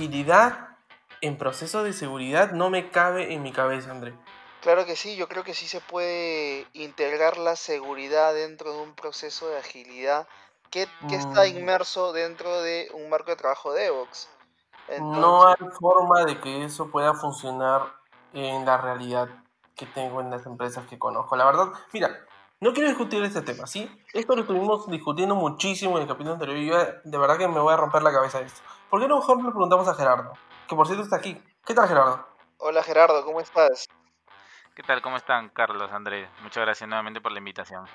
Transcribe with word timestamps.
agilidad 0.00 0.78
en 1.20 1.36
procesos 1.36 1.84
de 1.84 1.92
seguridad 1.92 2.52
no 2.52 2.70
me 2.70 2.90
cabe 2.90 3.34
en 3.34 3.42
mi 3.42 3.52
cabeza, 3.52 3.90
André. 3.90 4.14
Claro 4.62 4.86
que 4.86 4.96
sí, 4.96 5.14
yo 5.16 5.28
creo 5.28 5.44
que 5.44 5.52
sí 5.52 5.68
se 5.68 5.80
puede 5.80 6.66
integrar 6.72 7.36
la 7.36 7.54
seguridad 7.54 8.32
dentro 8.32 8.72
de 8.72 8.80
un 8.80 8.94
proceso 8.94 9.48
de 9.48 9.58
agilidad 9.58 10.26
que, 10.70 10.88
está 11.10 11.46
Mm, 11.46 11.58
inmerso 11.58 12.12
dentro 12.12 12.62
de 12.62 12.88
un 12.94 13.10
marco 13.10 13.30
de 13.30 13.36
trabajo 13.36 13.72
de 13.72 13.82
DevOps. 13.84 14.28
no 14.98 15.46
hay 15.46 15.56
forma 15.78 16.24
de 16.24 16.40
que 16.40 16.64
eso 16.64 16.90
pueda 16.90 17.12
funcionar 17.14 17.82
en 18.32 18.64
la 18.64 18.78
realidad 18.78 19.28
que 19.76 19.86
tengo 19.86 20.20
en 20.20 20.30
las 20.30 20.46
empresas 20.46 20.86
que 20.86 20.98
conozco. 20.98 21.36
La 21.36 21.44
verdad, 21.44 21.68
mira, 21.92 22.26
no 22.60 22.72
quiero 22.72 22.88
discutir 22.88 23.22
este 23.22 23.42
tema, 23.42 23.66
¿sí? 23.66 23.90
Esto 24.14 24.34
lo 24.34 24.42
estuvimos 24.42 24.88
discutiendo 24.88 25.34
muchísimo 25.34 25.96
en 25.96 26.02
el 26.02 26.08
capítulo 26.08 26.34
anterior 26.34 26.56
y 26.58 26.66
yo 26.66 26.76
de 27.04 27.18
verdad 27.18 27.38
que 27.38 27.48
me 27.48 27.60
voy 27.60 27.74
a 27.74 27.76
romper 27.76 28.02
la 28.02 28.12
cabeza 28.12 28.40
de 28.40 28.46
esto. 28.46 28.62
¿Por 28.90 29.00
qué 29.00 29.06
no 29.06 29.18
mejor 29.18 29.36
le 29.36 29.50
preguntamos 29.50 29.86
a 29.86 29.94
Gerardo? 29.94 30.32
Que 30.68 30.74
por 30.74 30.84
cierto 30.86 31.04
está 31.04 31.16
aquí. 31.16 31.40
¿Qué 31.64 31.74
tal, 31.74 31.86
Gerardo? 31.86 32.26
hola 32.58 32.82
Gerardo, 32.82 33.24
¿cómo 33.24 33.40
estás? 33.40 33.88
¿Qué 34.74 34.82
tal? 34.82 35.00
¿Cómo 35.00 35.16
están, 35.16 35.48
Carlos, 35.50 35.92
Andrés? 35.92 36.28
Muchas 36.42 36.64
gracias 36.64 36.88
nuevamente 36.88 37.20
por 37.20 37.30
la 37.30 37.38
invitación. 37.38 37.86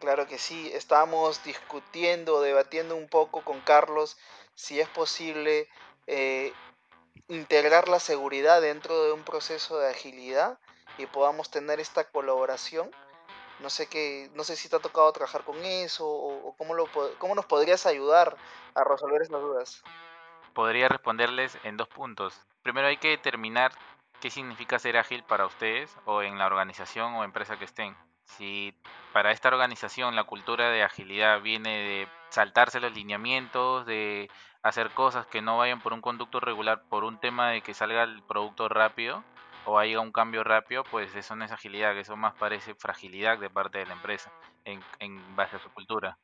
Claro 0.00 0.26
que 0.26 0.38
sí, 0.38 0.70
estábamos 0.72 1.44
discutiendo, 1.44 2.40
debatiendo 2.40 2.96
un 2.96 3.06
poco 3.06 3.42
con 3.42 3.60
Carlos 3.60 4.16
si 4.54 4.80
es 4.80 4.88
posible 4.88 5.68
eh, 6.06 6.52
integrar 7.28 7.88
la 7.88 8.00
seguridad 8.00 8.62
dentro 8.62 9.04
de 9.04 9.12
un 9.12 9.22
proceso 9.22 9.78
de 9.78 9.90
agilidad 9.90 10.58
y 10.96 11.06
podamos 11.06 11.50
tener 11.50 11.80
esta 11.80 12.04
colaboración. 12.04 12.90
No 13.62 13.70
sé 13.70 13.86
qué, 13.86 14.30
no 14.34 14.44
sé 14.44 14.56
si 14.56 14.68
te 14.68 14.76
ha 14.76 14.80
tocado 14.80 15.12
trabajar 15.12 15.44
con 15.44 15.56
eso 15.64 16.06
o, 16.06 16.48
o 16.48 16.56
cómo, 16.56 16.74
lo, 16.74 16.86
cómo 17.18 17.34
nos 17.34 17.46
podrías 17.46 17.86
ayudar 17.86 18.36
a 18.74 18.84
resolver 18.84 19.22
esas 19.22 19.40
dudas. 19.40 19.82
Podría 20.52 20.88
responderles 20.88 21.56
en 21.62 21.76
dos 21.76 21.88
puntos. 21.88 22.38
Primero 22.62 22.88
hay 22.88 22.96
que 22.96 23.08
determinar 23.08 23.72
qué 24.20 24.30
significa 24.30 24.78
ser 24.78 24.96
ágil 24.96 25.24
para 25.24 25.46
ustedes 25.46 25.96
o 26.04 26.22
en 26.22 26.38
la 26.38 26.46
organización 26.46 27.14
o 27.14 27.24
empresa 27.24 27.58
que 27.58 27.64
estén. 27.64 27.96
Si 28.24 28.74
para 29.12 29.30
esta 29.30 29.48
organización 29.48 30.16
la 30.16 30.24
cultura 30.24 30.70
de 30.70 30.82
agilidad 30.82 31.40
viene 31.40 31.70
de 31.70 32.08
saltarse 32.30 32.80
los 32.80 32.92
lineamientos, 32.92 33.86
de 33.86 34.30
hacer 34.62 34.90
cosas 34.90 35.26
que 35.26 35.42
no 35.42 35.58
vayan 35.58 35.80
por 35.80 35.92
un 35.92 36.00
conducto 36.00 36.40
regular 36.40 36.82
por 36.88 37.04
un 37.04 37.18
tema 37.18 37.50
de 37.50 37.62
que 37.62 37.74
salga 37.74 38.04
el 38.04 38.22
producto 38.22 38.68
rápido 38.68 39.22
o 39.64 39.78
haya 39.78 40.00
un 40.00 40.12
cambio 40.12 40.44
rápido, 40.44 40.84
pues 40.90 41.14
eso 41.14 41.36
no 41.36 41.44
es 41.44 41.52
agilidad, 41.52 41.94
que 41.94 42.00
eso 42.00 42.16
más 42.16 42.34
parece 42.34 42.74
fragilidad 42.74 43.38
de 43.38 43.50
parte 43.50 43.78
de 43.78 43.86
la 43.86 43.94
empresa 43.94 44.30
en, 44.64 44.82
en 44.98 45.36
base 45.36 45.56
a 45.56 45.58
su 45.58 45.70
cultura. 45.70 46.18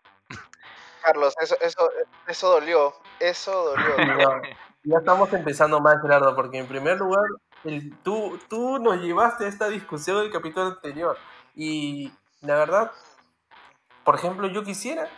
Carlos, 1.02 1.34
eso, 1.40 1.56
eso, 1.60 1.88
eso 2.26 2.50
dolió, 2.50 2.94
eso 3.20 3.74
dolió. 3.76 3.96
Ya, 4.18 4.56
ya 4.84 4.98
estamos 4.98 5.32
empezando 5.32 5.80
mal, 5.80 6.00
Gerardo, 6.00 6.34
porque 6.34 6.58
en 6.58 6.66
primer 6.66 6.98
lugar, 6.98 7.24
el, 7.64 7.96
tú, 7.98 8.38
tú 8.48 8.78
nos 8.78 9.00
llevaste 9.00 9.44
a 9.44 9.48
esta 9.48 9.68
discusión 9.68 10.18
del 10.20 10.32
capítulo 10.32 10.66
anterior. 10.66 11.16
Y 11.54 12.12
la 12.40 12.54
verdad, 12.54 12.92
por 14.04 14.14
ejemplo, 14.14 14.48
yo 14.48 14.64
quisiera 14.64 15.08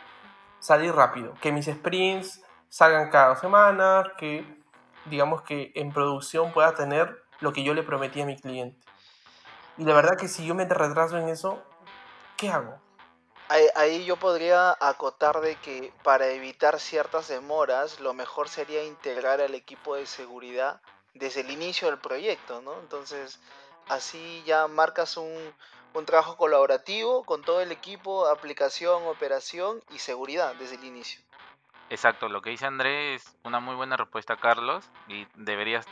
salir 0.58 0.94
rápido, 0.94 1.34
que 1.40 1.52
mis 1.52 1.66
sprints 1.66 2.42
salgan 2.68 3.10
cada 3.10 3.28
dos 3.28 3.40
semanas, 3.40 4.08
que 4.18 4.44
digamos 5.06 5.42
que 5.42 5.72
en 5.74 5.92
producción 5.92 6.52
pueda 6.52 6.74
tener 6.74 7.22
lo 7.40 7.52
que 7.52 7.62
yo 7.62 7.74
le 7.74 7.82
prometí 7.82 8.20
a 8.20 8.26
mi 8.26 8.36
cliente. 8.36 8.78
Y 9.78 9.84
la 9.84 9.94
verdad 9.94 10.16
que 10.18 10.28
si 10.28 10.46
yo 10.46 10.54
me 10.54 10.64
retraso 10.66 11.18
en 11.18 11.28
eso, 11.28 11.62
¿qué 12.36 12.50
hago? 12.50 12.78
Ahí, 13.48 13.66
ahí 13.74 14.04
yo 14.04 14.16
podría 14.16 14.76
acotar 14.80 15.40
de 15.40 15.56
que 15.56 15.92
para 16.02 16.28
evitar 16.28 16.78
ciertas 16.78 17.28
demoras, 17.28 17.98
lo 18.00 18.14
mejor 18.14 18.48
sería 18.48 18.84
integrar 18.84 19.40
al 19.40 19.54
equipo 19.54 19.96
de 19.96 20.06
seguridad 20.06 20.80
desde 21.14 21.40
el 21.40 21.50
inicio 21.50 21.88
del 21.88 21.98
proyecto, 21.98 22.60
¿no? 22.62 22.78
Entonces, 22.78 23.40
así 23.88 24.42
ya 24.46 24.68
marcas 24.68 25.16
un, 25.16 25.52
un 25.94 26.06
trabajo 26.06 26.36
colaborativo 26.36 27.24
con 27.24 27.42
todo 27.42 27.60
el 27.60 27.72
equipo, 27.72 28.26
aplicación, 28.26 29.06
operación 29.06 29.82
y 29.90 29.98
seguridad 29.98 30.54
desde 30.56 30.76
el 30.76 30.84
inicio. 30.84 31.20
Exacto, 31.90 32.28
lo 32.28 32.40
que 32.40 32.50
dice 32.50 32.66
Andrés 32.66 33.26
es 33.26 33.36
una 33.42 33.58
muy 33.58 33.74
buena 33.74 33.96
respuesta, 33.96 34.36
Carlos, 34.36 34.88
y 35.08 35.26
deberías, 35.34 35.86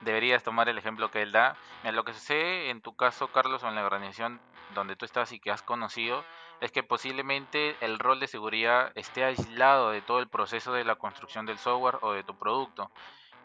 deberías 0.00 0.42
tomar 0.42 0.68
el 0.68 0.78
ejemplo 0.78 1.10
que 1.10 1.22
él 1.22 1.32
da. 1.32 1.58
Mira, 1.82 1.92
lo 1.94 2.04
que 2.04 2.14
sucede 2.14 2.70
en 2.70 2.82
tu 2.82 2.94
caso, 2.96 3.30
Carlos, 3.30 3.62
o 3.62 3.68
en 3.68 3.74
la 3.76 3.84
organización 3.84 4.42
donde 4.68 4.96
tú 4.96 5.04
estás 5.04 5.32
y 5.32 5.40
que 5.40 5.50
has 5.50 5.62
conocido, 5.62 6.26
es 6.60 6.72
que 6.72 6.82
posiblemente 6.82 7.84
el 7.84 7.98
rol 7.98 8.20
de 8.20 8.28
seguridad 8.28 8.92
esté 8.94 9.24
aislado 9.24 9.90
de 9.90 10.02
todo 10.02 10.20
el 10.20 10.28
proceso 10.28 10.72
de 10.72 10.84
la 10.84 10.96
construcción 10.96 11.46
del 11.46 11.58
software 11.58 11.98
o 12.02 12.12
de 12.12 12.24
tu 12.24 12.36
producto. 12.36 12.92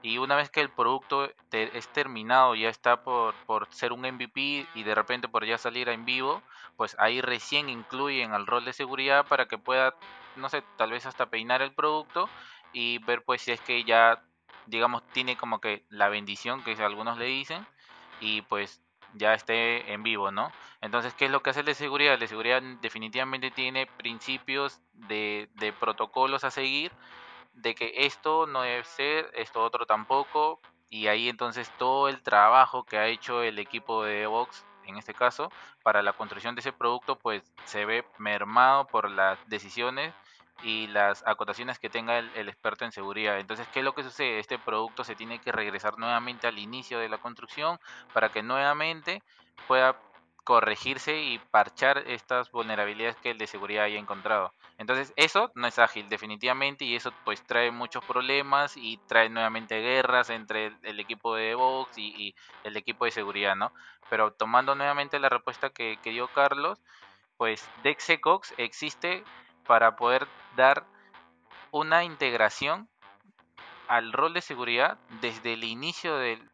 Y 0.01 0.17
una 0.19 0.35
vez 0.35 0.49
que 0.51 0.61
el 0.61 0.71
producto 0.73 1.29
te- 1.49 1.77
es 1.77 1.91
terminado, 1.91 2.55
ya 2.55 2.69
está 2.69 3.01
por, 3.03 3.39
por 3.45 3.67
ser 3.71 3.91
un 3.93 4.05
MVP 4.05 4.69
y 4.73 4.83
de 4.83 4.95
repente 4.95 5.27
por 5.29 5.45
ya 5.45 5.57
salir 5.57 5.89
en 5.89 6.05
vivo, 6.05 6.45
pues 6.75 6.95
ahí 6.99 7.21
recién 7.21 7.69
incluyen 7.69 8.33
al 8.33 8.45
rol 8.47 8.65
de 8.65 8.73
seguridad 8.73 9.27
para 9.27 9.47
que 9.47 9.57
pueda, 9.57 9.95
no 10.35 10.49
sé, 10.49 10.63
tal 10.75 10.91
vez 10.91 11.05
hasta 11.05 11.29
peinar 11.29 11.61
el 11.61 11.73
producto 11.73 12.31
y 12.71 12.99
ver 13.03 13.23
pues 13.25 13.41
si 13.41 13.51
es 13.51 13.61
que 13.61 13.83
ya, 13.83 14.21
digamos, 14.67 15.03
tiene 15.13 15.37
como 15.37 15.59
que 15.59 15.85
la 15.89 16.09
bendición 16.09 16.63
que 16.63 16.73
algunos 16.83 17.17
le 17.17 17.25
dicen 17.25 17.65
y 18.19 18.41
pues 18.43 18.81
ya 19.13 19.33
esté 19.33 19.93
en 19.93 20.03
vivo, 20.03 20.31
¿no? 20.31 20.51
Entonces, 20.81 21.13
¿qué 21.13 21.25
es 21.25 21.31
lo 21.31 21.41
que 21.41 21.51
hace 21.51 21.63
de 21.63 21.73
seguridad? 21.73 22.19
De 22.19 22.27
seguridad 22.27 22.61
definitivamente 22.81 23.51
tiene 23.51 23.87
principios 23.87 24.81
de, 24.93 25.49
de 25.55 25.73
protocolos 25.73 26.43
a 26.43 26.51
seguir 26.51 26.91
de 27.55 27.73
que 27.73 28.05
esto 28.05 28.47
no 28.47 28.61
debe 28.61 28.83
ser, 28.83 29.31
esto 29.33 29.63
otro 29.63 29.85
tampoco, 29.85 30.59
y 30.89 31.07
ahí 31.07 31.29
entonces 31.29 31.71
todo 31.77 32.09
el 32.09 32.21
trabajo 32.21 32.83
que 32.83 32.97
ha 32.97 33.07
hecho 33.07 33.41
el 33.41 33.59
equipo 33.59 34.03
de 34.03 34.27
Vox, 34.27 34.65
en 34.85 34.97
este 34.97 35.13
caso, 35.13 35.51
para 35.81 36.03
la 36.03 36.13
construcción 36.13 36.53
de 36.55 36.59
ese 36.61 36.73
producto, 36.73 37.17
pues 37.17 37.43
se 37.63 37.85
ve 37.85 38.05
mermado 38.17 38.85
por 38.87 39.09
las 39.09 39.39
decisiones 39.49 40.13
y 40.63 40.87
las 40.87 41.25
acotaciones 41.27 41.79
que 41.79 41.89
tenga 41.89 42.17
el, 42.19 42.49
experto 42.49 42.85
en 42.85 42.91
seguridad. 42.91 43.39
Entonces, 43.39 43.67
¿qué 43.73 43.79
es 43.79 43.85
lo 43.85 43.93
que 43.93 44.03
sucede? 44.03 44.39
Este 44.39 44.57
producto 44.57 45.03
se 45.03 45.15
tiene 45.15 45.39
que 45.39 45.51
regresar 45.51 45.97
nuevamente 45.97 46.47
al 46.47 46.59
inicio 46.59 46.99
de 46.99 47.09
la 47.09 47.17
construcción 47.17 47.79
para 48.13 48.29
que 48.29 48.41
nuevamente 48.41 49.21
pueda 49.67 49.97
corregirse 50.43 51.23
y 51.23 51.39
parchar 51.39 52.03
estas 52.05 52.51
vulnerabilidades 52.51 53.15
que 53.17 53.31
el 53.31 53.39
de 53.39 53.47
seguridad 53.47 53.85
haya 53.85 53.97
encontrado. 53.97 54.53
Entonces 54.77 55.11
eso 55.15 55.51
no 55.55 55.65
es 55.65 55.79
ágil 55.79 56.07
definitivamente 56.07 56.85
y 56.85 56.95
eso 56.95 57.11
pues 57.23 57.43
trae 57.43 57.71
muchos 57.71 58.05
problemas 58.05 58.77
y 58.77 58.97
trae 59.07 59.27
nuevamente 59.27 59.81
guerras 59.81 60.29
entre 60.29 60.71
el, 60.83 60.99
equipo 60.99 61.35
de 61.35 61.55
Vox 61.55 61.97
y, 61.97 62.35
el 62.63 62.77
equipo 62.77 63.05
de 63.05 63.11
seguridad, 63.11 63.55
¿no? 63.55 63.73
Pero 64.09 64.33
tomando 64.33 64.75
nuevamente 64.75 65.17
la 65.17 65.29
respuesta 65.29 65.71
que, 65.71 65.97
que 66.03 66.11
dio 66.11 66.27
Carlos, 66.27 66.79
pues 67.37 67.67
DexSecOps 67.83 68.53
existe 68.57 69.23
para 69.67 69.95
poder 69.95 70.27
dar 70.55 70.85
una 71.71 72.03
integración 72.03 72.89
al 73.87 74.13
rol 74.13 74.33
de 74.33 74.41
seguridad 74.41 74.97
desde 75.21 75.53
el 75.53 75.63
inicio 75.63 76.17
del 76.17 76.49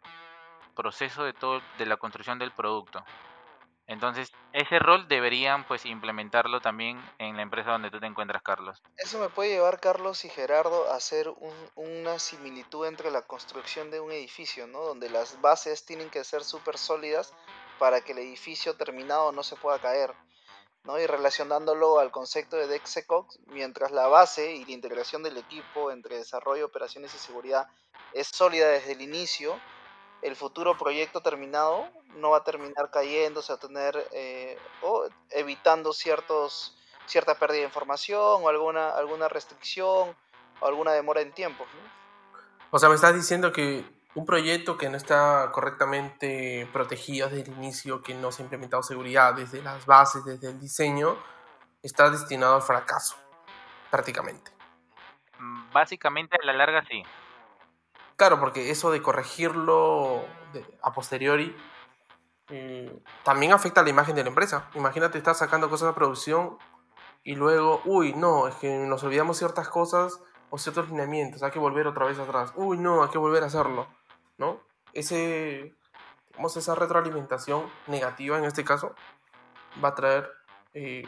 proceso 0.75 1.23
de 1.23 1.33
todo 1.33 1.61
de 1.77 1.85
la 1.85 1.97
construcción 1.97 2.39
del 2.39 2.51
producto. 2.51 3.03
Entonces, 3.87 4.31
ese 4.53 4.79
rol 4.79 5.07
deberían 5.07 5.65
pues 5.65 5.85
implementarlo 5.85 6.61
también 6.61 7.01
en 7.17 7.35
la 7.35 7.41
empresa 7.43 7.71
donde 7.71 7.91
tú 7.91 7.99
te 7.99 8.05
encuentras, 8.05 8.41
Carlos. 8.41 8.81
Eso 8.97 9.19
me 9.19 9.29
puede 9.29 9.49
llevar, 9.49 9.79
Carlos 9.79 10.23
y 10.23 10.29
Gerardo, 10.29 10.89
a 10.91 10.95
hacer 10.95 11.27
un- 11.29 11.71
una 11.75 12.19
similitud 12.19 12.85
entre 12.85 13.11
la 13.11 13.23
construcción 13.23 13.91
de 13.91 13.99
un 13.99 14.11
edificio, 14.11 14.67
¿no? 14.67 14.79
Donde 14.79 15.09
las 15.09 15.41
bases 15.41 15.85
tienen 15.85 16.09
que 16.09 16.23
ser 16.23 16.43
súper 16.43 16.77
sólidas 16.77 17.33
para 17.79 18.01
que 18.01 18.13
el 18.13 18.19
edificio 18.19 18.75
terminado 18.77 19.31
no 19.31 19.43
se 19.43 19.55
pueda 19.55 19.79
caer, 19.79 20.13
¿no? 20.83 20.99
Y 20.99 21.05
relacionándolo 21.05 21.99
al 21.99 22.11
concepto 22.11 22.55
de 22.57 22.67
DevSecOps, 22.67 23.39
mientras 23.47 23.91
la 23.91 24.07
base 24.07 24.55
y 24.55 24.65
la 24.65 24.71
integración 24.71 25.23
del 25.23 25.37
equipo 25.37 25.91
entre 25.91 26.17
desarrollo, 26.17 26.65
operaciones 26.65 27.13
y 27.13 27.17
seguridad 27.17 27.67
es 28.13 28.27
sólida 28.27 28.67
desde 28.67 28.93
el 28.93 29.01
inicio, 29.01 29.59
el 30.21 30.35
futuro 30.35 30.77
proyecto 30.77 31.21
terminado 31.21 31.87
no 32.15 32.31
va 32.31 32.37
a 32.37 32.43
terminar 32.43 32.91
cayéndose 32.91 33.53
a 33.53 33.57
tener 33.57 34.07
eh, 34.11 34.57
o 34.81 35.07
evitando 35.29 35.93
ciertos 35.93 36.77
cierta 37.07 37.35
pérdida 37.35 37.61
de 37.61 37.65
información 37.65 38.43
o 38.43 38.47
alguna 38.47 38.89
alguna 38.91 39.27
restricción 39.27 40.15
o 40.59 40.65
alguna 40.65 40.91
demora 40.93 41.21
en 41.21 41.33
tiempo 41.33 41.65
¿no? 41.65 42.01
O 42.69 42.79
sea, 42.79 42.89
me 42.89 42.95
estás 42.95 43.15
diciendo 43.15 43.51
que 43.51 43.83
un 44.13 44.25
proyecto 44.25 44.77
que 44.77 44.89
no 44.89 44.97
está 44.97 45.49
correctamente 45.51 46.67
protegido 46.73 47.29
desde 47.29 47.49
el 47.49 47.57
inicio, 47.57 48.01
que 48.01 48.13
no 48.13 48.31
se 48.31 48.41
ha 48.41 48.45
implementado 48.45 48.83
seguridad 48.83 49.33
desde 49.33 49.61
las 49.61 49.85
bases, 49.85 50.25
desde 50.25 50.49
el 50.49 50.59
diseño, 50.59 51.17
está 51.81 52.09
destinado 52.09 52.55
al 52.55 52.61
fracaso, 52.61 53.15
prácticamente. 53.89 54.51
Mm, 55.39 55.71
Básicamente 55.71 56.37
a 56.41 56.45
la 56.45 56.53
larga 56.53 56.83
sí. 56.89 57.03
Claro, 58.17 58.39
porque 58.39 58.69
eso 58.69 58.91
de 58.91 59.01
corregirlo 59.01 60.25
a 60.83 60.93
posteriori 60.93 61.55
eh, 62.49 63.01
también 63.23 63.53
afecta 63.53 63.81
a 63.81 63.83
la 63.83 63.89
imagen 63.89 64.15
de 64.15 64.23
la 64.23 64.29
empresa. 64.29 64.69
Imagínate, 64.75 65.17
estás 65.17 65.39
sacando 65.39 65.69
cosas 65.69 65.89
a 65.89 65.95
producción 65.95 66.57
y 67.23 67.35
luego, 67.35 67.81
uy, 67.85 68.13
no, 68.13 68.47
es 68.47 68.55
que 68.55 68.77
nos 68.77 69.03
olvidamos 69.03 69.37
ciertas 69.37 69.69
cosas 69.69 70.19
o 70.49 70.57
ciertos 70.57 70.89
lineamientos, 70.89 71.41
hay 71.43 71.51
que 71.51 71.59
volver 71.59 71.87
otra 71.87 72.05
vez 72.05 72.19
atrás. 72.19 72.51
Uy, 72.55 72.77
no, 72.77 73.03
hay 73.03 73.09
que 73.09 73.17
volver 73.17 73.43
a 73.43 73.45
hacerlo, 73.47 73.87
¿no? 74.41 74.59
Ese, 74.91 75.73
digamos, 76.29 76.57
esa 76.57 76.75
retroalimentación 76.75 77.71
negativa 77.87 78.37
en 78.37 78.43
este 78.43 78.65
caso 78.65 78.93
va 79.81 79.89
a 79.89 79.95
traer, 79.95 80.29
eh, 80.73 81.03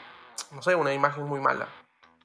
no 0.52 0.62
sé, 0.62 0.76
una 0.76 0.94
imagen 0.94 1.26
muy 1.26 1.42
mala. 1.42 1.68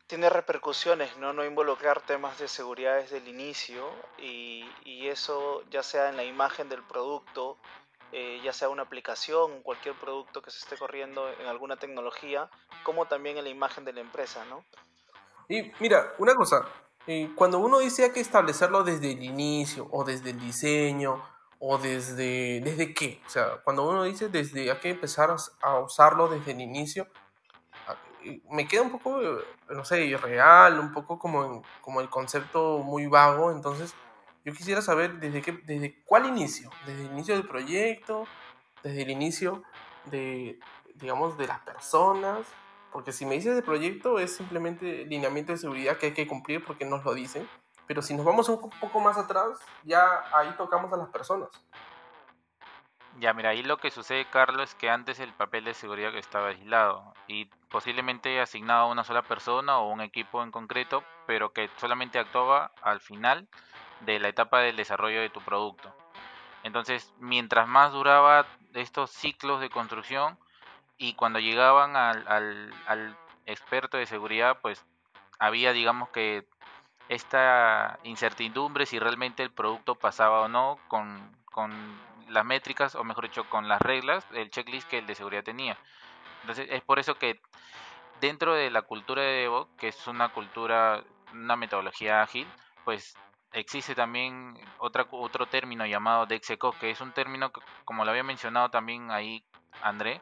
Tiene 0.07 0.31
repercusiones, 0.31 1.17
¿no? 1.17 1.33
No 1.33 1.45
involucrar 1.45 2.01
temas 2.03 2.39
de 2.39 2.47
seguridad 2.49 2.97
desde 2.97 3.19
el 3.19 3.29
inicio 3.29 3.91
y, 4.19 4.69
y 4.85 5.09
eso 5.09 5.63
ya 5.71 5.83
sea 5.83 6.11
en 6.11 6.17
la 6.17 6.25
imagen 6.25 6.69
del 6.69 6.83
producto, 6.83 7.59
eh, 8.13 8.41
ya 8.43 8.53
sea 8.53 8.69
una 8.69 8.83
aplicación, 8.83 9.63
cualquier 9.63 9.95
producto 9.95 10.41
que 10.43 10.51
se 10.51 10.59
esté 10.59 10.77
corriendo 10.77 11.29
en 11.41 11.47
alguna 11.47 11.77
tecnología, 11.77 12.49
como 12.85 13.07
también 13.07 13.39
en 13.39 13.45
la 13.45 13.51
imagen 13.51 13.85
de 13.85 13.93
la 13.93 14.01
empresa, 14.01 14.45
¿no? 14.47 14.65
Y 15.49 15.73
mira, 15.81 16.15
una 16.19 16.35
cosa, 16.35 16.67
eh, 17.11 17.31
cuando 17.35 17.59
uno 17.59 17.79
dice 17.79 18.05
hay 18.05 18.11
que 18.11 18.21
establecerlo 18.21 18.85
desde 18.85 19.13
el 19.13 19.23
inicio 19.23 19.89
o 19.91 20.05
desde 20.05 20.29
el 20.29 20.39
diseño 20.39 21.23
o 21.59 21.79
desde, 21.79 22.61
¿desde 22.61 22.93
qué? 22.93 23.23
O 23.27 23.31
sea, 23.31 23.63
cuando 23.65 23.89
uno 23.89 24.05
dice 24.05 24.29
desde 24.29 24.71
hay 24.71 24.77
que 24.77 24.91
empezar 24.91 25.35
a 25.63 25.79
usarlo 25.79 26.29
desde 26.29 26.53
el 26.53 26.61
inicio, 26.61 27.09
ah, 27.87 27.97
me 28.51 28.69
queda 28.69 28.83
un 28.83 28.91
poco, 28.91 29.23
no 29.71 29.85
sé, 29.87 30.05
irreal, 30.05 30.79
un 30.79 30.93
poco 30.93 31.19
como, 31.19 31.63
como 31.81 32.03
el 32.03 32.11
concepto 32.11 32.81
muy 32.81 33.07
vago, 33.07 33.53
entonces 33.53 33.95
yo 34.45 34.53
quisiera 34.53 34.83
saber 34.83 35.19
desde, 35.19 35.41
qué, 35.41 35.53
desde 35.53 36.03
cuál 36.05 36.27
inicio, 36.27 36.69
desde 36.85 37.07
el 37.07 37.13
inicio 37.13 37.35
del 37.37 37.49
proyecto, 37.49 38.27
desde 38.83 39.01
el 39.01 39.11
inicio 39.11 39.63
de, 40.11 40.61
digamos, 40.97 41.39
de 41.39 41.47
las 41.47 41.61
personas, 41.61 42.47
porque 42.99 43.13
si 43.13 43.25
me 43.25 43.37
dices 43.37 43.55
de 43.55 43.63
proyecto 43.63 44.19
es 44.19 44.35
simplemente 44.35 45.07
lineamiento 45.07 45.53
de 45.53 45.59
seguridad 45.59 45.99
que 45.99 46.07
hay 46.07 46.15
que 46.15 46.27
cumplir 46.27 46.65
porque 46.65 46.85
nos 46.85 47.05
lo 47.05 47.15
dicen, 47.15 47.49
pero 47.87 48.03
si 48.03 48.13
nos 48.13 48.27
vamos 48.27 48.49
un 48.49 48.71
poco 48.81 48.99
más 48.99 49.17
atrás, 49.17 49.61
ya 49.85 50.25
ahí 50.33 50.53
tocamos 50.57 50.93
a 50.93 50.97
las 50.97 51.09
personas. 51.11 51.49
Ya, 53.21 53.33
mira, 53.35 53.51
ahí 53.51 53.63
lo 53.63 53.77
que 53.77 53.93
sucede, 53.93 54.27
Carlos, 54.29 54.71
es 54.71 54.75
que 54.75 54.91
antes 54.91 55.21
el 55.21 55.33
papel 55.33 55.63
de 55.63 55.75
seguridad 55.75 56.13
estaba 56.17 56.49
aislado 56.49 57.15
y 57.29 57.45
posiblemente 57.71 58.41
asignado 58.41 58.87
a 58.87 58.91
una 58.91 59.05
sola 59.05 59.23
persona 59.23 59.79
o 59.79 59.93
un 59.93 60.01
equipo 60.01 60.43
en 60.43 60.51
concreto, 60.51 61.05
pero 61.29 61.53
que 61.53 61.71
solamente 61.77 62.19
actuaba 62.19 62.73
al 62.83 62.99
final 62.99 63.47
de 64.01 64.19
la 64.19 64.27
etapa 64.27 64.59
del 64.59 64.75
desarrollo 64.75 65.21
de 65.21 65.31
tu 65.31 65.41
producto. 65.41 65.95
Entonces, 66.65 67.15
mientras 67.21 67.69
más 67.69 67.93
duraba 67.93 68.45
estos 68.75 69.13
ciclos 69.13 69.61
de 69.61 69.71
construcción 69.71 70.37
y 70.99 71.15
cuando 71.15 71.39
llegaban 71.39 71.97
al, 71.97 73.17
experto 73.47 73.97
de 73.97 74.07
seguridad, 74.07 74.59
pues 74.61 74.85
había, 75.39 75.73
digamos 75.73 76.11
que, 76.11 76.47
esta 77.09 77.99
incertidumbre 78.03 78.85
si 78.85 78.99
realmente 78.99 79.43
el 79.43 79.51
producto 79.51 79.95
pasaba 79.95 80.43
o 80.43 80.49
no 80.49 80.79
con, 80.89 81.39
las 82.29 82.45
métricas, 82.45 82.95
o 82.95 83.05
mejor 83.05 83.25
dicho, 83.25 83.49
con 83.49 83.69
las 83.69 83.81
reglas, 83.81 84.27
el 84.35 84.51
checklist 84.51 84.87
que 84.87 84.99
el 84.99 85.07
de 85.07 85.15
seguridad 85.15 85.43
tenía. 85.43 85.79
Entonces, 86.43 86.69
es 86.71 86.83
por 86.83 86.99
eso 86.99 87.15
que 87.15 87.41
dentro 88.21 88.53
de 88.53 88.71
la 88.71 88.83
cultura 88.83 89.23
de 89.23 89.45
Evo, 89.45 89.69
que 89.79 89.89
es 89.89 90.07
una 90.07 90.29
cultura, 90.29 91.03
una 91.33 91.57
metodología 91.57 92.21
ágil, 92.21 92.47
pues 92.85 93.17
existe 93.53 93.95
también 93.95 94.61
otra, 94.79 95.07
otro 95.11 95.47
término 95.47 95.87
llamado 95.87 96.27
DexEco, 96.27 96.73
que 96.73 96.91
es 96.91 97.01
un 97.01 97.13
término 97.13 97.51
que, 97.51 97.63
como 97.87 98.05
lo 98.05 98.11
había 98.11 98.25
mencionado 98.25 98.69
también 98.69 99.11
ahí 99.11 99.43
André, 99.83 100.21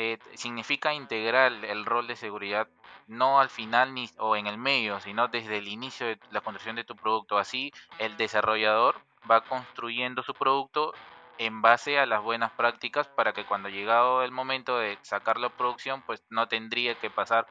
eh, 0.00 0.16
significa 0.34 0.94
integrar 0.94 1.52
el 1.52 1.84
rol 1.84 2.06
de 2.06 2.14
seguridad 2.14 2.68
no 3.08 3.40
al 3.40 3.50
final 3.50 3.94
ni, 3.94 4.08
o 4.18 4.36
en 4.36 4.46
el 4.46 4.56
medio, 4.56 5.00
sino 5.00 5.26
desde 5.26 5.58
el 5.58 5.66
inicio 5.66 6.06
de 6.06 6.20
la 6.30 6.40
construcción 6.40 6.76
de 6.76 6.84
tu 6.84 6.94
producto. 6.94 7.36
Así 7.36 7.72
el 7.98 8.16
desarrollador 8.16 9.00
va 9.28 9.40
construyendo 9.40 10.22
su 10.22 10.34
producto 10.34 10.94
en 11.38 11.62
base 11.62 11.98
a 11.98 12.06
las 12.06 12.22
buenas 12.22 12.52
prácticas 12.52 13.08
para 13.08 13.32
que 13.32 13.44
cuando 13.44 13.68
llegado 13.68 14.22
el 14.22 14.30
momento 14.30 14.78
de 14.78 14.98
sacarlo 15.02 15.48
a 15.48 15.56
producción, 15.56 16.02
pues 16.02 16.22
no 16.30 16.46
tendría 16.46 16.94
que 16.94 17.10
pasar 17.10 17.48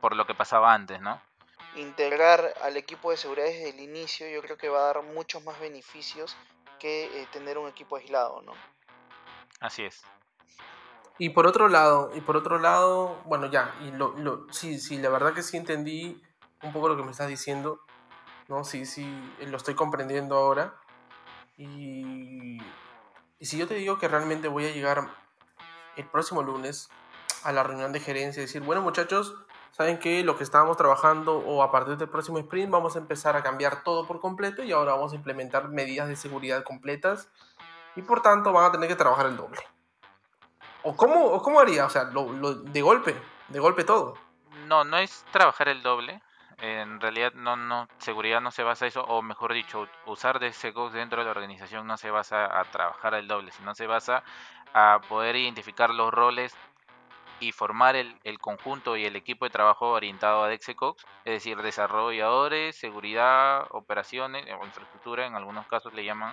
por 0.00 0.14
lo 0.14 0.24
que 0.24 0.34
pasaba 0.34 0.72
antes, 0.72 1.00
¿no? 1.00 1.20
integrar 1.74 2.54
al 2.62 2.78
equipo 2.78 3.10
de 3.10 3.18
seguridad 3.18 3.46
desde 3.48 3.68
el 3.70 3.80
inicio, 3.80 4.26
yo 4.30 4.40
creo 4.40 4.56
que 4.56 4.70
va 4.70 4.78
a 4.78 4.86
dar 4.86 5.02
muchos 5.02 5.44
más 5.44 5.60
beneficios 5.60 6.34
que 6.78 7.04
eh, 7.04 7.28
tener 7.32 7.58
un 7.58 7.68
equipo 7.68 7.96
aislado, 7.96 8.40
¿no? 8.40 8.54
Así 9.60 9.84
es. 9.84 10.02
Y 11.18 11.30
por 11.30 11.46
otro 11.46 11.68
lado, 11.68 12.10
y 12.14 12.20
por 12.20 12.36
otro 12.36 12.58
lado, 12.58 13.22
bueno, 13.24 13.46
ya, 13.46 13.74
y 13.80 13.90
lo, 13.90 14.16
lo, 14.18 14.46
sí, 14.52 14.78
sí, 14.78 14.98
la 14.98 15.08
verdad 15.08 15.32
que 15.32 15.42
sí 15.42 15.56
entendí 15.56 16.22
un 16.62 16.72
poco 16.72 16.88
lo 16.88 16.96
que 16.96 17.02
me 17.02 17.10
estás 17.10 17.28
diciendo, 17.28 17.80
¿no? 18.48 18.64
Sí, 18.64 18.84
sí, 18.84 19.06
lo 19.46 19.56
estoy 19.56 19.74
comprendiendo 19.74 20.36
ahora. 20.36 20.74
Y, 21.56 22.58
y 23.38 23.46
si 23.46 23.56
yo 23.56 23.66
te 23.66 23.74
digo 23.74 23.98
que 23.98 24.08
realmente 24.08 24.48
voy 24.48 24.66
a 24.66 24.72
llegar 24.72 25.08
el 25.96 26.06
próximo 26.06 26.42
lunes 26.42 26.90
a 27.44 27.52
la 27.52 27.62
reunión 27.62 27.92
de 27.92 28.00
gerencia 28.00 28.42
y 28.42 28.46
decir, 28.46 28.62
bueno 28.62 28.82
muchachos, 28.82 29.34
saben 29.70 29.98
que 29.98 30.24
lo 30.24 30.36
que 30.36 30.44
estábamos 30.44 30.76
trabajando 30.76 31.38
o 31.38 31.62
a 31.62 31.70
partir 31.70 31.96
del 31.96 32.08
próximo 32.08 32.38
sprint 32.38 32.70
vamos 32.70 32.96
a 32.96 32.98
empezar 32.98 33.36
a 33.36 33.42
cambiar 33.42 33.82
todo 33.82 34.06
por 34.06 34.20
completo 34.20 34.62
y 34.62 34.72
ahora 34.72 34.92
vamos 34.92 35.12
a 35.12 35.16
implementar 35.16 35.68
medidas 35.68 36.08
de 36.08 36.16
seguridad 36.16 36.64
completas 36.64 37.28
y 37.94 38.02
por 38.02 38.22
tanto 38.22 38.52
van 38.52 38.66
a 38.66 38.72
tener 38.72 38.88
que 38.88 38.96
trabajar 38.96 39.26
el 39.26 39.36
doble. 39.36 39.58
¿O 40.86 40.94
cómo, 40.94 41.24
o 41.24 41.42
cómo 41.42 41.58
haría? 41.58 41.84
O 41.84 41.90
sea, 41.90 42.04
lo, 42.04 42.54
de 42.54 42.80
golpe, 42.80 43.16
de 43.48 43.58
golpe 43.58 43.82
todo. 43.82 44.14
No, 44.68 44.84
no 44.84 44.98
es 44.98 45.24
trabajar 45.32 45.68
el 45.68 45.82
doble. 45.82 46.22
En 46.58 47.00
realidad, 47.00 47.32
no, 47.34 47.56
no, 47.56 47.88
seguridad 47.98 48.40
no 48.40 48.52
se 48.52 48.62
basa 48.62 48.86
eso, 48.86 49.02
o 49.02 49.20
mejor 49.20 49.52
dicho, 49.52 49.88
usar 50.06 50.38
de 50.38 50.52
dentro 50.92 51.18
de 51.18 51.24
la 51.24 51.32
organización 51.32 51.88
no 51.88 51.96
se 51.96 52.10
basa 52.12 52.60
a 52.60 52.64
trabajar 52.66 53.14
el 53.14 53.26
doble, 53.26 53.50
sino 53.50 53.74
se 53.74 53.88
basa 53.88 54.22
a 54.74 55.00
poder 55.08 55.34
identificar 55.34 55.90
los 55.90 56.14
roles 56.14 56.54
y 57.40 57.50
formar 57.50 57.96
el, 57.96 58.18
el, 58.22 58.38
conjunto 58.38 58.96
y 58.96 59.04
el 59.04 59.16
equipo 59.16 59.44
de 59.44 59.50
trabajo 59.50 59.90
orientado 59.90 60.44
a 60.44 60.48
DexEcox, 60.48 61.04
es 61.24 61.32
decir, 61.32 61.60
desarrolladores, 61.62 62.76
seguridad, 62.76 63.66
operaciones 63.70 64.46
o 64.58 64.64
infraestructura, 64.64 65.26
en 65.26 65.34
algunos 65.34 65.66
casos 65.66 65.92
le 65.94 66.04
llaman. 66.04 66.32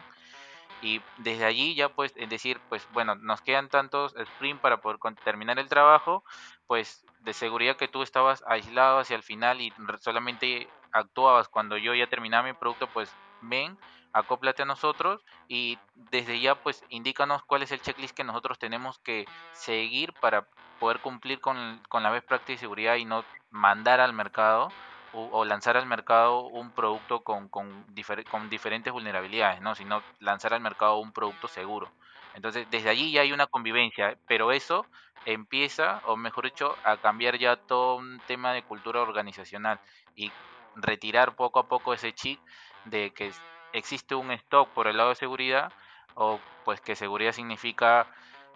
Y 0.83 1.01
desde 1.17 1.45
allí 1.45 1.75
ya 1.75 1.89
pues, 1.89 2.13
es 2.17 2.29
decir, 2.29 2.59
pues 2.69 2.85
bueno, 2.91 3.15
nos 3.15 3.41
quedan 3.41 3.69
tantos 3.69 4.13
sprint 4.15 4.59
para 4.59 4.81
poder 4.81 4.99
terminar 5.23 5.57
el 5.57 5.69
trabajo, 5.69 6.23
pues 6.67 7.05
de 7.21 7.33
seguridad 7.33 7.77
que 7.77 7.87
tú 7.87 8.03
estabas 8.03 8.43
aislado 8.47 8.99
hacia 8.99 9.15
el 9.15 9.23
final 9.23 9.61
y 9.61 9.73
solamente 10.01 10.67
actuabas 10.91 11.47
cuando 11.47 11.77
yo 11.77 11.95
ya 11.95 12.07
terminaba 12.07 12.47
mi 12.47 12.53
producto, 12.53 12.87
pues 12.87 13.09
ven, 13.41 13.77
acóplate 14.11 14.63
a 14.63 14.65
nosotros 14.65 15.21
y 15.47 15.77
desde 15.95 16.39
ya 16.39 16.55
pues 16.55 16.83
indícanos 16.89 17.43
cuál 17.43 17.63
es 17.63 17.71
el 17.71 17.81
checklist 17.81 18.15
que 18.15 18.23
nosotros 18.23 18.59
tenemos 18.59 18.99
que 18.99 19.25
seguir 19.53 20.13
para 20.19 20.45
poder 20.79 20.99
cumplir 20.99 21.39
con, 21.39 21.81
con 21.89 22.03
la 22.03 22.11
best 22.11 22.27
practice 22.27 22.53
de 22.53 22.59
seguridad 22.59 22.95
y 22.95 23.05
no 23.05 23.23
mandar 23.51 24.01
al 24.01 24.13
mercado 24.13 24.69
o, 25.13 25.45
lanzar 25.45 25.77
al 25.77 25.85
mercado 25.85 26.41
un 26.47 26.71
producto 26.71 27.23
con, 27.23 27.47
con, 27.47 27.85
con, 28.29 28.49
diferentes 28.49 28.91
vulnerabilidades, 28.91 29.61
¿no? 29.61 29.75
sino 29.75 30.01
lanzar 30.19 30.53
al 30.53 30.61
mercado 30.61 30.97
un 30.97 31.11
producto 31.11 31.47
seguro. 31.47 31.91
Entonces, 32.33 32.67
desde 32.71 32.89
allí 32.89 33.11
ya 33.11 33.21
hay 33.21 33.31
una 33.31 33.47
convivencia, 33.47 34.17
pero 34.27 34.51
eso 34.51 34.87
empieza, 35.25 36.01
o 36.05 36.17
mejor 36.17 36.45
dicho, 36.45 36.75
a 36.83 36.97
cambiar 36.97 37.37
ya 37.37 37.55
todo 37.55 37.95
un 37.97 38.19
tema 38.27 38.53
de 38.53 38.63
cultura 38.63 39.01
organizacional 39.01 39.79
y 40.15 40.31
retirar 40.75 41.35
poco 41.35 41.59
a 41.59 41.67
poco 41.67 41.93
ese 41.93 42.13
chip 42.13 42.39
de 42.85 43.11
que 43.11 43.31
existe 43.73 44.15
un 44.15 44.31
stock 44.31 44.69
por 44.69 44.87
el 44.87 44.97
lado 44.97 45.09
de 45.09 45.15
seguridad 45.15 45.71
o 46.15 46.39
pues 46.65 46.81
que 46.81 46.95
seguridad 46.95 47.31
significa 47.31 48.07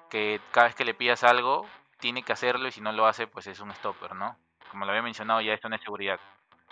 que 0.10 0.42
cada 0.52 0.68
vez 0.68 0.76
que 0.76 0.86
le 0.86 0.94
pidas 0.94 1.24
algo 1.24 1.68
tiene 2.00 2.24
que 2.24 2.34
hacerlo 2.34 2.68
y 2.68 2.72
si 2.72 2.82
no 2.82 2.92
lo 2.92 3.06
hace 3.08 3.28
pues 3.28 3.48
es 3.48 3.60
un 3.60 3.74
stopper, 3.74 4.16
¿no? 4.16 4.38
Como 4.72 4.86
lo 4.86 4.92
había 4.92 5.02
mencionado 5.02 5.42
ya 5.42 5.54
esto 5.54 5.70
no 5.70 5.76
es 5.76 5.82
seguridad. 5.82 6.20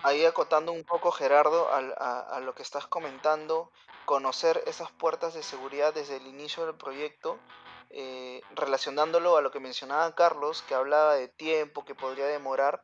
Ahí 0.03 0.25
acotando 0.25 0.71
un 0.71 0.83
poco 0.83 1.11
Gerardo 1.11 1.69
a, 1.71 2.39
lo 2.39 2.53
que 2.53 2.63
estás 2.63 2.85
comentando, 2.87 3.71
conocer 4.05 4.61
esas 4.67 4.91
puertas 4.91 5.33
de 5.33 5.41
seguridad 5.41 5.93
desde 5.93 6.17
el 6.17 6.27
inicio 6.27 6.65
del 6.65 6.75
proyecto, 6.75 7.39
eh, 7.89 8.41
relacionándolo 8.55 9.37
a 9.37 9.41
lo 9.41 9.51
que 9.51 9.59
mencionaba 9.59 10.13
Carlos, 10.13 10.63
que 10.67 10.75
hablaba 10.75 11.15
de 11.15 11.27
tiempo, 11.27 11.85
que 11.85 11.95
podría 11.95 12.25
demorar. 12.27 12.83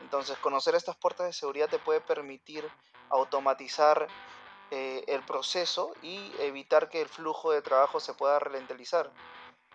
Entonces, 0.00 0.38
conocer 0.38 0.74
estas 0.74 0.96
puertas 0.96 1.26
de 1.26 1.32
seguridad 1.32 1.68
te 1.68 1.78
puede 1.78 2.00
permitir 2.00 2.68
automatizar 3.10 4.08
eh, 4.70 5.04
el 5.08 5.22
proceso 5.22 5.92
y 6.00 6.32
evitar 6.38 6.88
que 6.88 7.02
el 7.02 7.08
flujo 7.08 7.52
de 7.52 7.60
trabajo 7.60 8.00
se 8.00 8.14
pueda 8.14 8.38
ralentizar. 8.38 9.10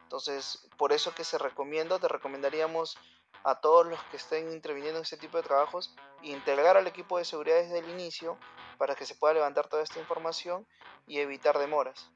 Entonces, 0.02 0.68
por 0.78 0.94
eso 0.94 1.14
que 1.14 1.24
se 1.24 1.38
recomienda, 1.38 2.00
te 2.00 2.08
recomendaríamos 2.08 2.98
a 3.44 3.56
todos 3.56 3.88
los 3.88 4.02
que 4.06 4.18
estén 4.18 4.52
interviniendo 4.52 5.00
en 5.00 5.04
este 5.04 5.18
tipo 5.18 5.38
de 5.38 5.44
trabajos, 5.44 5.96
integrar 6.22 6.78
al 6.78 6.88
equipo 6.88 7.18
de 7.18 7.26
seguridad 7.26 7.58
desde 7.58 7.80
el 7.80 7.90
inicio 7.90 8.38
para 8.78 8.96
que 8.96 9.06
se 9.06 9.16
pueda 9.16 9.34
levantar 9.34 9.68
toda 9.68 9.84
esta 9.84 10.00
información 10.00 10.66
y 11.06 11.20
evitar 11.20 11.58
demoras. 11.58 12.10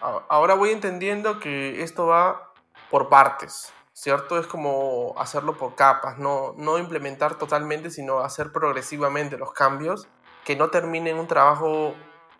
Ahora 0.00 0.54
voy 0.54 0.70
entendiendo 0.70 1.38
que 1.38 1.82
esto 1.82 2.06
va 2.06 2.52
por 2.90 3.08
partes, 3.08 3.72
¿cierto? 3.92 4.38
Es 4.38 4.46
como 4.46 5.14
hacerlo 5.16 5.56
por 5.56 5.76
capas, 5.76 6.18
no, 6.18 6.54
no 6.56 6.78
implementar 6.78 7.36
totalmente, 7.36 7.90
sino 7.90 8.20
hacer 8.20 8.50
progresivamente 8.50 9.38
los 9.38 9.52
cambios 9.52 10.08
que 10.44 10.56
no 10.56 10.70
termine 10.70 11.10
en 11.10 11.18
un 11.18 11.28
trabajo 11.28 11.94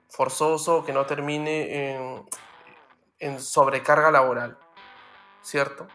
forzoso, 0.08 0.84
que 0.84 0.92
no 0.92 1.06
termine 1.06 1.92
en, 1.92 2.28
en 3.20 3.40
sobrecarga 3.40 4.10
laboral, 4.10 4.58
¿cierto? 5.42 5.86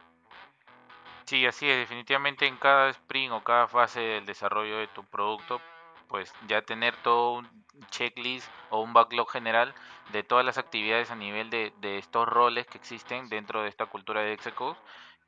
Sí, 1.26 1.46
así 1.46 1.68
es, 1.70 1.78
definitivamente 1.78 2.46
en 2.48 2.58
cada 2.58 2.90
sprint 2.90 3.34
o 3.34 3.44
cada 3.44 3.68
fase 3.68 4.00
del 4.00 4.26
desarrollo 4.26 4.78
de 4.78 4.88
tu 4.88 5.04
producto, 5.04 5.60
pues 6.08 6.32
ya 6.48 6.62
tener 6.62 6.96
todo 6.98 7.34
un 7.34 7.66
checklist 7.90 8.48
o 8.70 8.82
un 8.82 8.94
backlog 8.94 9.30
general 9.32 9.74
de 10.12 10.24
todas 10.24 10.46
las 10.46 10.58
actividades 10.60 11.10
a 11.10 11.16
nivel 11.16 11.50
de, 11.50 11.74
de 11.82 11.98
estos 11.98 12.28
roles 12.28 12.68
que 12.68 12.78
existen 12.78 13.28
dentro 13.28 13.64
de 13.64 13.70
esta 13.70 13.88
cultura 13.88 14.22
de 14.22 14.34
Execode 14.34 14.78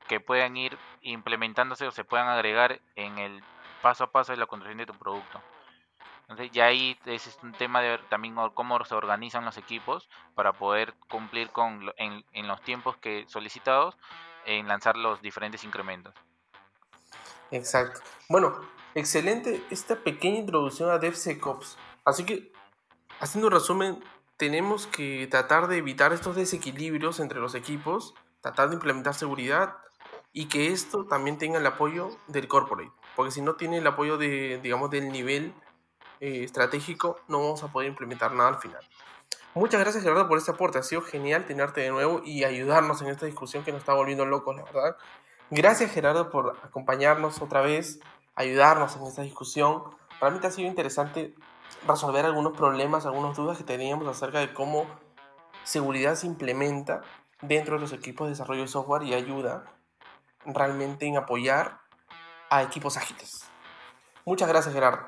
que 0.08 0.20
puedan 0.20 0.56
ir 0.56 0.78
implementándose 1.02 1.88
o 1.88 1.92
se 1.92 2.04
puedan 2.04 2.28
agregar 2.28 2.80
en 2.96 3.18
el 3.18 3.44
paso 3.82 4.04
a 4.06 4.12
paso 4.12 4.32
de 4.32 4.38
la 4.38 4.46
construcción 4.46 4.78
de 4.78 4.86
tu 4.86 4.94
producto. 4.94 5.42
Entonces 6.22 6.52
ya 6.52 6.66
ahí 6.66 6.98
ese 7.06 7.30
es 7.30 7.40
un 7.42 7.54
tema 7.54 7.82
de 7.82 7.98
también 8.10 8.36
cómo 8.54 8.84
se 8.86 8.96
organizan 8.96 9.46
los 9.46 9.58
equipos 9.58 10.10
para 10.36 10.54
poder 10.54 10.94
cumplir 11.10 11.50
con 11.52 11.92
en, 11.98 12.24
en 12.34 12.48
los 12.48 12.62
tiempos 12.62 12.98
que 12.98 13.26
solicitados 13.28 13.98
en 14.48 14.68
lanzar 14.68 14.98
los 14.98 15.22
diferentes 15.22 15.64
incrementos. 15.64 16.16
Exacto. 17.52 18.02
Bueno, 18.30 18.60
excelente 18.96 19.64
esta 19.70 19.98
pequeña 19.98 20.40
introducción 20.40 20.90
a 20.90 20.98
DevSecOps. 20.98 21.78
Así 22.04 22.26
que, 22.26 22.52
haciendo 23.20 23.48
un 23.48 23.54
resumen, 23.54 24.04
tenemos 24.38 24.88
que 24.88 25.28
tratar 25.28 25.68
de 25.68 25.78
evitar 25.78 26.14
estos 26.14 26.36
desequilibrios 26.36 27.20
entre 27.20 27.40
los 27.40 27.56
equipos, 27.56 28.16
tratar 28.42 28.70
de 28.70 28.76
implementar 28.76 29.14
seguridad 29.14 29.78
y 30.32 30.48
que 30.48 30.68
esto 30.68 31.06
también 31.06 31.38
tenga 31.38 31.60
el 31.60 31.66
apoyo 31.66 32.10
del 32.28 32.48
corporate. 32.48 32.92
Porque 33.16 33.32
si 33.32 33.42
no 33.42 33.56
tiene 33.56 33.80
el 33.80 33.88
apoyo 33.88 34.18
de, 34.18 34.60
digamos, 34.62 34.90
del 34.90 35.12
nivel 35.12 35.54
eh, 36.20 36.44
estratégico, 36.44 37.20
no 37.28 37.40
vamos 37.40 37.64
a 37.64 37.72
poder 37.72 37.90
implementar 37.90 38.34
nada 38.34 38.50
al 38.50 38.60
final. 38.60 38.84
Muchas 39.54 39.80
gracias 39.80 40.04
Gerardo 40.04 40.28
por 40.28 40.38
este 40.38 40.52
aporte, 40.52 40.78
ha 40.78 40.84
sido 40.84 41.02
genial 41.02 41.46
tenerte 41.46 41.82
de 41.82 41.90
nuevo 41.90 42.22
y 42.24 42.44
ayudarnos 42.44 43.02
en 43.02 43.08
esta 43.08 43.26
discusión 43.26 43.64
que 43.64 43.72
nos 43.72 43.80
está 43.80 43.94
volviendo 43.94 44.24
locos, 44.24 44.56
la 44.56 44.64
verdad. 44.64 44.98
Gracias 45.50 45.92
Gerardo 45.92 46.30
por 46.30 46.58
acompañarnos 46.64 47.42
otra 47.42 47.62
vez, 47.62 48.00
ayudarnos 48.36 48.96
en 48.98 49.08
esta 49.08 49.24
discusión. 49.24 49.84
Realmente 50.22 50.46
ha 50.46 50.52
sido 50.52 50.68
interesante 50.68 51.34
resolver 51.88 52.26
algunos 52.26 52.56
problemas, 52.56 53.08
algunas 53.08 53.36
dudas 53.36 53.58
que 53.58 53.64
teníamos 53.64 54.08
acerca 54.08 54.40
de 54.40 54.54
cómo 54.54 54.86
seguridad 55.64 56.16
se 56.16 56.28
implementa 56.28 57.02
dentro 57.42 57.76
de 57.76 57.82
los 57.82 57.94
equipos 57.94 58.28
de 58.28 58.34
desarrollo 58.34 58.62
de 58.62 58.68
software 58.68 59.04
y 59.04 59.14
ayuda 59.14 59.66
realmente 60.46 61.08
en 61.08 61.18
apoyar 61.18 61.80
a 62.50 62.62
equipos 62.62 62.96
ágiles. 62.96 63.32
Muchas 64.26 64.48
gracias 64.48 64.74
Gerardo. 64.74 65.08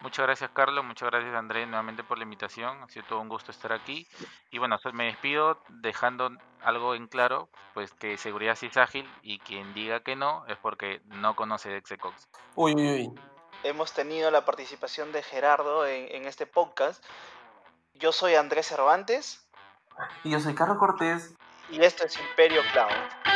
Muchas 0.00 0.26
gracias 0.26 0.50
Carlos, 0.52 0.84
muchas 0.84 1.10
gracias 1.10 1.34
Andrés 1.34 1.66
nuevamente 1.66 2.04
por 2.04 2.18
la 2.18 2.24
invitación, 2.24 2.82
ha 2.82 2.88
sido 2.88 3.06
todo 3.06 3.20
un 3.20 3.28
gusto 3.28 3.50
estar 3.50 3.72
aquí 3.72 4.06
y 4.50 4.58
bueno, 4.58 4.76
me 4.92 5.06
despido 5.06 5.62
dejando 5.68 6.30
algo 6.62 6.94
en 6.94 7.08
claro, 7.08 7.48
pues 7.72 7.92
que 7.92 8.18
seguridad 8.18 8.56
sí 8.56 8.66
es 8.66 8.76
ágil 8.76 9.10
y 9.22 9.38
quien 9.38 9.72
diga 9.72 10.00
que 10.00 10.14
no 10.14 10.44
es 10.46 10.58
porque 10.58 11.00
no 11.06 11.34
conoce 11.34 11.70
Dexecox. 11.70 12.28
Uy, 12.54 12.74
uy, 12.74 12.88
uy. 12.88 13.20
Hemos 13.62 13.92
tenido 13.92 14.30
la 14.30 14.44
participación 14.44 15.12
de 15.12 15.22
Gerardo 15.22 15.86
en, 15.86 16.14
en 16.14 16.26
este 16.26 16.46
podcast. 16.46 17.02
Yo 17.94 18.12
soy 18.12 18.34
Andrés 18.34 18.66
Cervantes. 18.66 19.48
Y 20.24 20.30
yo 20.30 20.40
soy 20.40 20.54
Carlos 20.54 20.78
Cortés. 20.78 21.34
Y 21.70 21.82
esto 21.82 22.04
es 22.04 22.18
Imperio 22.20 22.62
Cloud. 22.72 23.35